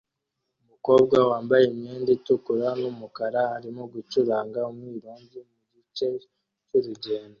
umukobwa 0.61 1.15
wambaye 1.29 1.63
imyenda 1.71 2.09
itukura 2.17 2.67
numukara 2.79 3.41
arimo 3.57 3.81
gucuranga 3.93 4.59
umwironge 4.71 5.37
mugice 5.49 6.07
cyurugendo 6.67 7.29